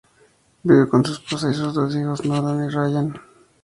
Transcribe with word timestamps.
Vive 0.65 0.87
con 0.89 1.05
su 1.05 1.11
esposa 1.11 1.51
y 1.51 1.53
sus 1.53 1.75
dos 1.75 1.95
hijastros, 1.95 2.25
Nolan 2.41 2.65
y 2.65 2.69
Ryan, 2.69 2.69
en 2.69 2.69
Pasadena, 2.69 3.13
California. 3.13 3.21